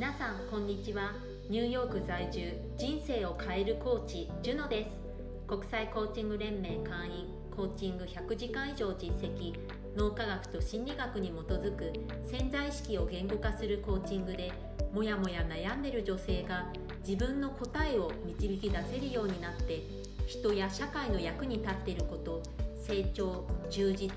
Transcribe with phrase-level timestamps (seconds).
[0.00, 1.12] 皆さんこんにちは。
[1.50, 4.98] ニューヨーク在住人生を変えるコーチジュノです。
[5.46, 9.52] 国際コーチング連盟会員コーチング100時間以上実績
[9.94, 11.92] 脳科学と心理学に基づく
[12.24, 14.50] 潜在意識を言語化するコーチングで
[14.94, 16.72] もやもや悩んでる女性が
[17.06, 19.82] 自分の答えを導き出せるようになって
[20.26, 22.42] 人や社会の役に立っていること
[22.78, 24.08] 成長充実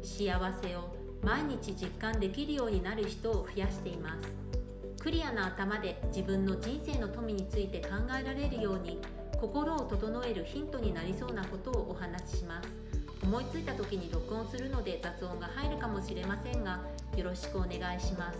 [0.00, 0.30] 幸
[0.62, 0.94] せを
[1.24, 4.44] 毎日実感できるようになる人を増やしています。
[5.04, 8.98] クリアな頭で自分の人生の富について考えられるように
[9.38, 12.68] 心を整えるヒントになりそうなことをお話しします。
[13.22, 16.80] 思いついた時に録音するので雑音が入るかもしれませんが
[17.18, 18.38] よろしくお願いします。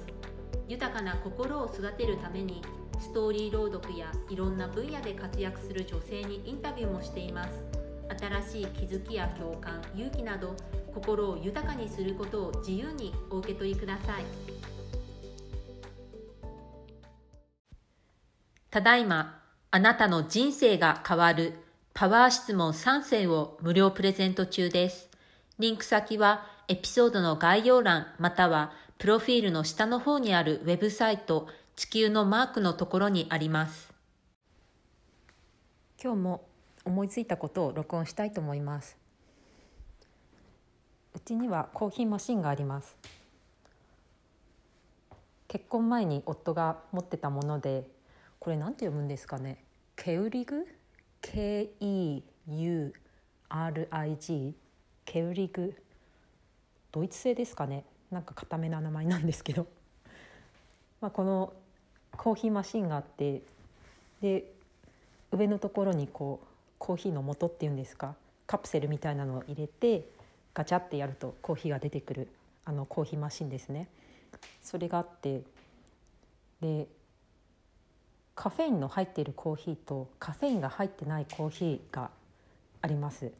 [0.66, 2.62] 豊かな心を育てるために
[2.98, 7.50] ストーリー朗読やいろんな分野で活躍する女性にインタビューもしています。
[8.42, 10.56] 新しい気づきや共感勇気など
[10.94, 14.43] 心を豊かにすることを自由にお受け取りください。
[18.74, 21.60] ただいまあなたの人生が変わる
[21.92, 25.08] パワー質問3選を無料プレゼント中です。
[25.60, 33.94] リンク先はエピソードの概要欄またはプロフィールの下の方にあるウェブサイト地球のマークのところにあります。
[36.02, 36.44] 今日も
[36.84, 38.96] 思いついたことを録音したいと思います。
[41.14, 42.96] うちにはコーヒーマシンがあります。
[45.46, 47.93] 結婚前に夫が持ってたもので
[48.44, 49.64] これなんて読むんですかね？
[49.96, 50.66] ケウリグ
[51.22, 52.22] ？K-E-U-R-I-G
[55.06, 55.74] ケウリグ？
[56.92, 57.86] ドイツ製ですかね？
[58.10, 59.66] なんか固めな名前なんですけど。
[61.00, 61.54] まあこの
[62.18, 63.40] コーヒーマシンがあって
[64.20, 64.52] で
[65.32, 66.46] 上のところにこう
[66.78, 68.14] コーヒーの素っていうんですか？
[68.46, 70.06] カプセルみたいなのを入れて
[70.52, 72.28] ガチャってやるとコーヒーが出てくる
[72.66, 73.88] あのコーヒーマシンですね。
[74.60, 75.40] それがあって
[76.60, 76.86] で
[78.34, 82.10] カフェインの入っているコーヒーとカフェインが入ってないコーヒーが
[82.82, 83.32] あります。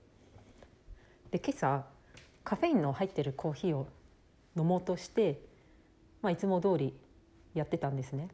[1.30, 1.84] で今朝
[2.44, 3.88] カフェインの入ってるコーヒーを
[4.56, 5.40] 飲もうとして、
[6.22, 6.94] まあ、いつも通り
[7.54, 8.28] やってたんですね。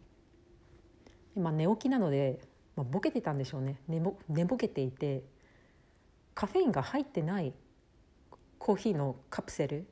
[1.34, 2.40] まあ、寝起きなので、
[2.76, 3.76] まあ、ボケてたんでしょうね。
[3.88, 5.22] 寝ぼ寝ぼけていて
[6.34, 7.54] カフェインが入ってない
[8.58, 9.86] コーヒーのカプセル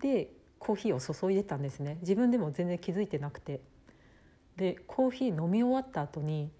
[0.00, 1.98] でコーヒーを注いでたんですね。
[2.00, 3.60] 自分でも全然気づいてなくて。
[4.56, 6.50] でコーヒー飲み終わった後に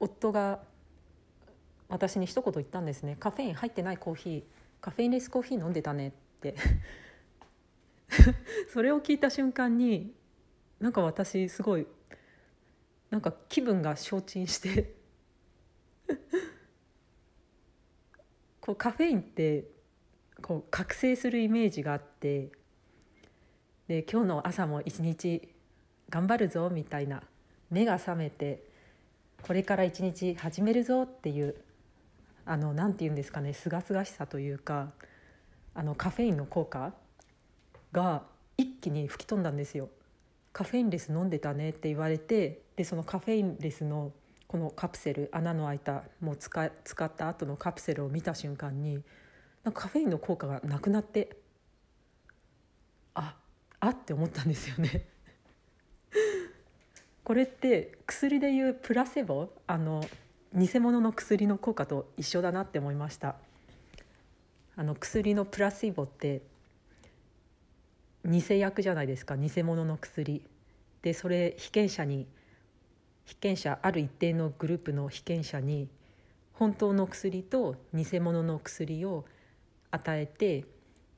[0.00, 0.60] 夫が
[1.88, 4.42] 私に一言言ったんですね「カフェイン入ってないコーヒー
[4.80, 6.54] カフェインレスコーヒー飲んでたね」って。
[8.72, 10.14] それを聞いた瞬間に
[10.80, 11.86] なんか私すごい
[13.10, 14.94] なんか気分が消沈して
[18.60, 19.68] こうカフェインって
[20.42, 22.50] こう覚醒するイメージがあって
[23.88, 25.55] で今日の朝も一日
[26.10, 27.22] 頑張るぞみたいな
[27.70, 28.62] 目が覚めて
[29.42, 31.56] これから一日始めるぞっていう
[32.44, 34.92] あのなんて言うんですかねすがすがしさというか
[35.74, 36.92] あのカフェインの効果
[37.92, 38.22] が
[38.56, 39.90] 一気に吹き飛んだんですよ。
[40.52, 44.12] カフェインレス飲んでたねって言われてでそのカフェインレスの
[44.46, 49.02] このカプセル穴の開いたもう使使った後のカプセルを見た瞬間に
[49.64, 51.36] なんかカフェインの効果がなくなって
[53.14, 53.36] あ
[53.80, 55.06] あって思ったんですよね
[57.26, 59.48] これって薬でいうプラセボ？
[59.66, 60.00] あの
[60.54, 63.34] 偽物の薬の効果と一緒だなって思いました。
[64.76, 66.42] あの薬のプラシーボって
[68.24, 69.36] 偽薬じゃないですか。
[69.36, 70.40] 偽物の薬。
[71.02, 72.28] でそれ被験者に
[73.24, 75.88] 被験者ある一定のグループの被験者に
[76.52, 79.24] 本当の薬と偽物の薬を
[79.90, 80.64] 与えて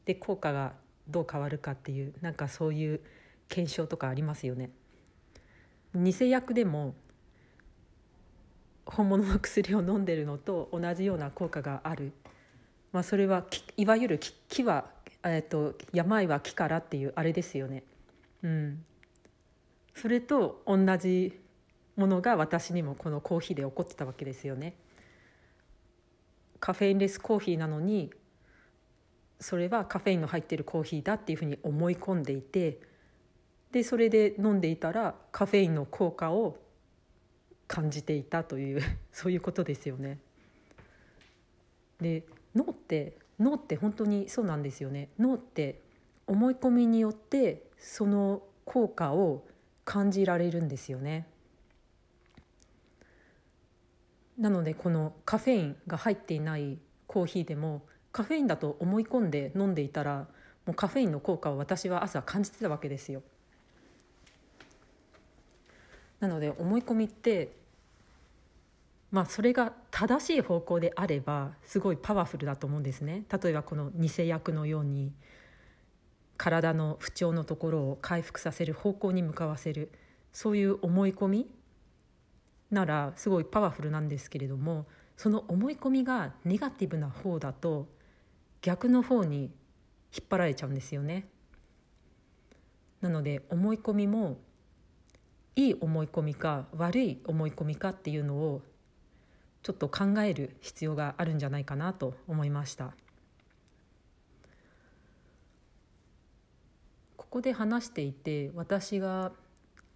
[0.07, 0.73] で効果が
[1.07, 3.01] どう変わるかっていうなんかそういう
[3.51, 4.71] 検証とかありますよね。
[5.95, 6.95] 偽薬でも
[8.85, 12.13] 本物の薬を飲んでるのと同じような効果がある、
[12.93, 13.45] まあ、それは
[13.77, 14.87] いわゆる木は
[15.25, 17.83] えーと、病は木からっていうあれですよね。
[18.43, 18.85] うん、
[19.95, 21.39] それと同じ
[21.97, 24.75] ものが私にもこのコーヒーで起こってたわけですよね。
[26.61, 28.13] カフェインレスコーヒーなのに
[29.41, 32.81] それはカフェインの入ってるコーヒーだっていうふうに思い込んでいて
[33.73, 36.57] でそれで飲んでいたらカフェインの効果を
[37.67, 38.81] 感じていたという
[39.13, 40.19] そういうことですよね。
[42.01, 42.25] で
[42.55, 45.11] 脳って脳って本当にそうなんですよね。
[45.19, 45.81] 脳って
[46.27, 49.47] 思い込みによってその効果を
[49.85, 51.27] 感じられるんですよね。
[54.39, 57.83] なのでこのカフェインが入っていないコーヒーでも
[58.13, 60.29] カフェインだと思い込んで飲んでいたら
[60.65, 63.23] もうカフェインの効果を私は朝感じてたわけですよ。
[66.21, 67.57] なので思い込みって
[69.11, 75.13] まあそれが正しい方向であればすごいパワフルだと思うんですね例えばこの偽薬のように
[76.37, 79.91] 体の不調のところを回復させる方向に向かわせる
[80.33, 81.47] そういう思い込み
[82.71, 84.87] ならすごいパワフルなんですけれども
[85.17, 87.89] その思い込みがネガティブな方だと
[88.63, 89.51] 逆の方に
[90.15, 91.29] 引っ張られちゃうんですよね。
[93.01, 94.39] なので思い込みも
[95.59, 98.63] いい思い込みか悪い思い込みかっていうのを
[99.65, 102.93] ちょっと考える必要があるんじゃないかなと思いました。
[107.17, 109.33] ここで話していて私が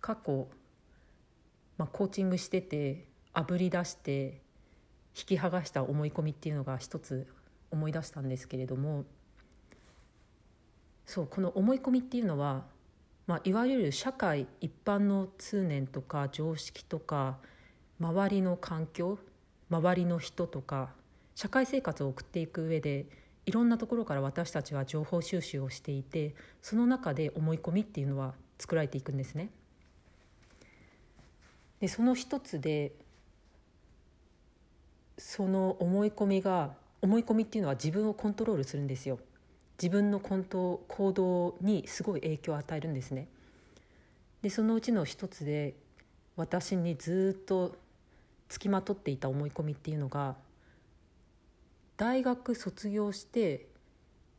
[0.01, 0.49] 過去、
[1.79, 4.41] まあ、コーチングしててあぶり出して
[5.17, 7.29] 引き剥がした思い込みっていうのが一つ
[7.71, 9.05] 思い出したんですけれども
[11.07, 12.65] そうこの思い込みっていうのは
[13.27, 17.39] まあ、いわゆる社会一般の通念とか常識とか
[18.01, 19.19] 周りの環境
[19.71, 20.91] 周りの人とか
[21.35, 23.07] 社会生活を送っていく上で
[23.47, 29.51] いろんなところから私たちは情報収集をしていてその中で思い込みっていうのは作られていくんですね。
[31.81, 32.93] でその一つで
[35.19, 39.19] その思い込みが思い込みっていうのは自分をコントロールするんですよ。
[39.81, 43.29] 自分の行動にすごい影響を与えるんですね。
[44.43, 45.75] でそのうちの一つで
[46.37, 47.77] 私にずっと
[48.49, 50.37] つきまとっていた思い込みっていうのが
[51.97, 53.67] 大学卒業して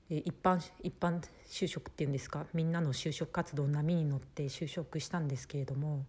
[0.10, 6.06] 一般一般就職っていうんですかみんなの就職活動波に乗って就職したんですけれども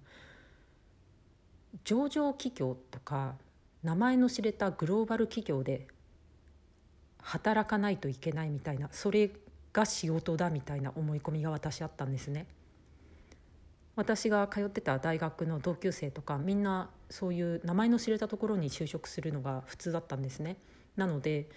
[1.85, 3.35] 上場企業とか
[3.83, 5.87] 名前の知れたグローバル企業で
[7.35, 9.29] 働かないといけないみたいなそれ
[9.73, 12.47] が仕事だみたいな思い込みが私あったんですね。
[13.97, 20.57] 私が通ってた大学の同級生とかみんなそういう名前の知れたところに就職するのが普通だったんですね。
[20.97, 21.49] なので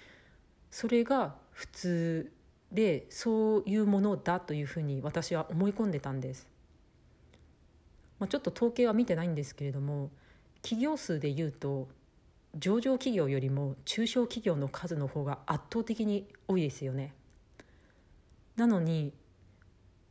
[0.72, 2.32] それが普通
[2.72, 6.48] でそういうものだというふうに私は思い込んでたんです。
[8.18, 10.10] まあ、ちょっと統計は見てないんですけれども
[10.64, 11.88] 企業数でいうと
[12.60, 17.14] 上場企業よりも中小企業の数の方が圧倒的に多いですよね。
[18.56, 19.14] なのに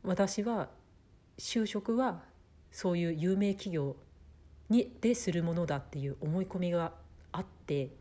[0.03, 0.69] 私は
[1.37, 2.23] 就職は
[2.71, 3.95] そういう有名企業
[4.69, 6.93] にでするものだっていう思い込みが
[7.31, 7.91] あって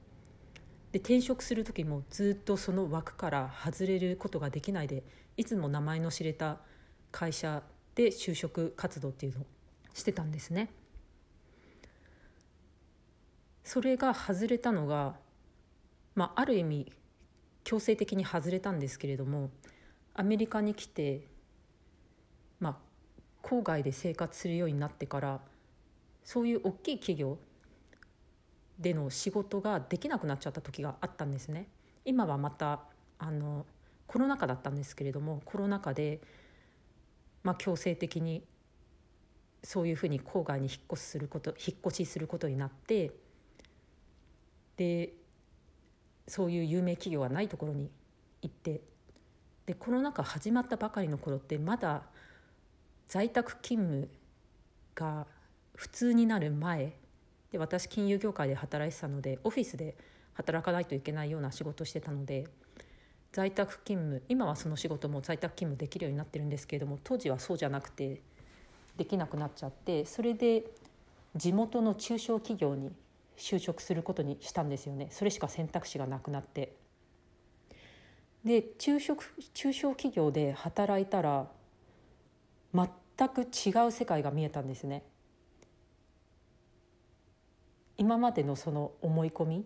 [0.93, 5.03] で転職する時もずっとその枠から外れることができないで
[5.37, 6.59] いつも名前の知れた
[7.11, 7.63] 会社
[7.95, 9.47] で就職活動っていうのを
[9.95, 10.71] してたんですね。
[13.67, 15.17] それが外れたのが、
[16.15, 16.93] まあ、ある意味
[17.65, 19.51] 強制的に外れたんですけれども
[20.15, 21.27] アメリカに来て、
[22.61, 22.77] まあ、
[23.43, 25.41] 郊外で生活するようになってから
[26.23, 27.39] そういう大きい企業
[28.79, 31.67] での仕事ができなくなっちゃった時があったんですね。
[32.05, 32.83] 今はまた
[33.19, 33.67] あの
[34.07, 36.21] コロナ禍だったんですけれどもコロナ禍で、
[37.43, 38.45] まあ、強制的に
[39.65, 43.26] そういうふうに郊外に引っ越しすること引っ越しすることになって
[44.77, 45.13] で
[46.29, 47.91] そういう有名企業がないところに
[48.43, 48.81] 行って
[49.67, 52.03] でコロナ禍始まったばかりの頃ってまだ
[53.09, 54.09] 在宅勤務
[54.95, 55.27] が
[55.75, 56.93] 普通になる前
[57.53, 59.97] で私金融業界で働いてたのでオフィスで
[60.35, 62.47] 働かないといけないような仕事してたので
[63.33, 68.21] 在宅勤務今はその仕事も在宅勤務できるようになってるんですけれども当時はそうじゃなくて
[68.97, 70.65] できなくなっちゃってそれで
[71.35, 72.91] 地元の中小企業に
[73.37, 75.09] 就職することにしたんですよね。
[75.11, 76.77] それしか選択肢がなくなって。
[78.45, 79.17] で中小
[79.55, 81.49] 中小企業で働いたら
[82.73, 85.03] 全く違う世界が見えたんですね。
[87.99, 89.65] 今までのその思い込み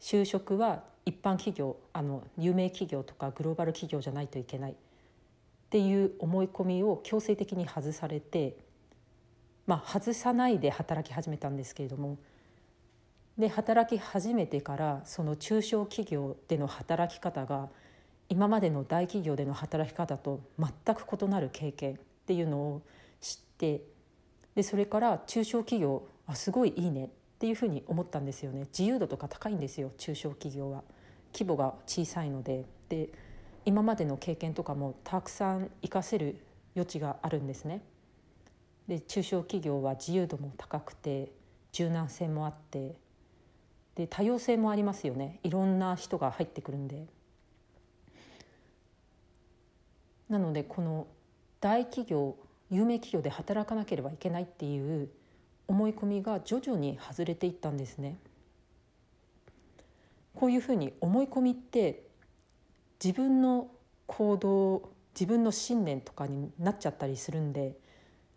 [0.00, 4.72] 就職は一般企業あの有名企業とかグローバル企業じゃないといけない。
[4.72, 4.74] っ
[5.70, 8.56] ていう思い込みを強制的に外されて
[9.66, 12.16] まあ外さないで働き始めたんですけれども
[13.38, 17.68] で働き始めてからその中小企業での働き方が
[18.28, 22.82] 今までの大企業での働き方と全く異なる経験っていうのを
[23.20, 23.82] 知って
[24.54, 28.66] でそれから中小企業あすごいいいねっていうふうに思ったんですよね。
[28.76, 30.82] 自由度とか高いんですよ中小企業は。
[31.32, 32.64] 規模が小さいので。
[32.88, 33.10] で
[33.64, 36.40] 今までの経験とかもたくさん活かせる
[36.74, 37.82] 余地があるんですね。
[38.88, 41.30] で中小企業は自由度も高くて
[41.72, 42.96] 柔軟性もあって
[43.98, 47.06] で多様性もありますよねいろんな人が入ってくるんで。
[50.28, 51.08] なのでこの
[51.60, 52.36] 大企業
[52.70, 55.08] 有名企業で働かなければいけないっていう
[55.66, 58.18] 思い込みが徐々に外れていったんですね。
[60.36, 62.04] こういうふうに思い込みって
[63.02, 63.68] 自分の
[64.06, 67.76] 行動自分の信念とかになっちゃったりするんで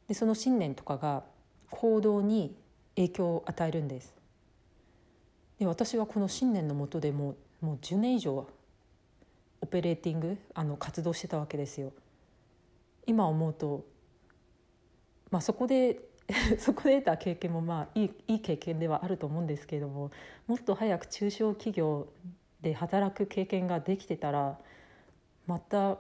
[0.07, 1.23] でその信念とかが
[1.69, 2.55] 行動に
[2.95, 4.20] 影響を与えるんです
[5.61, 8.47] で私はこの信念のもとでもうもう10年以上
[9.61, 11.93] オペレーティングあの活動してたわけですよ
[13.05, 13.85] 今思うと、
[15.29, 15.99] まあ、そこで
[16.57, 20.09] そこで得た経験もまあいいいい経験ではあると思うんですけれども
[20.47, 22.07] もっと早く中小企業
[22.61, 24.57] で働く経験ができてたら
[25.45, 25.99] また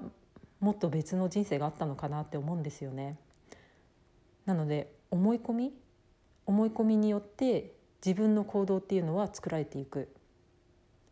[0.59, 3.15] もっと別の人生があったのかなって思うんですよね。
[4.47, 5.73] なので思い込み
[6.47, 10.09] 思い込みによって自分の行動っていうのは作られていく。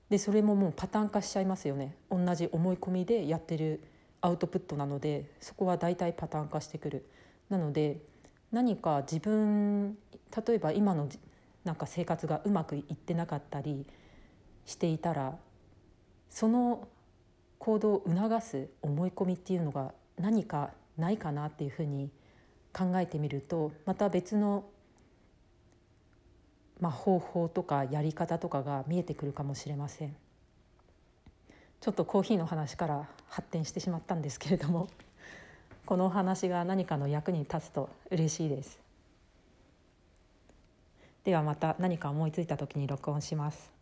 [0.10, 1.96] でそれももうパターン化しちゃいますよね。
[2.10, 3.82] 同じ思い込みでやってる
[4.22, 7.06] アウトプットなのでそこは大体パターン化してくる。
[7.50, 8.02] なので
[8.52, 9.98] 何か自分
[10.48, 11.08] 例えば今の
[11.64, 13.86] なんか生活がうまくいってなかったり
[14.66, 15.38] していたら
[16.30, 16.88] その
[17.60, 22.10] 行動を促す思い込みっていうのが何かないかなっていうふうに
[22.74, 24.66] 考えてみるとまた別の、
[26.80, 30.16] まあ、方法とかやり方とかが見えてくるかもしれません。
[31.82, 34.90] ちょっとコーヒーの話から発展してしまったんですけれども
[35.86, 38.80] このお話が何かの役に立つと嬉しいです。
[41.24, 43.79] ではまた何か思いついた時に録音します。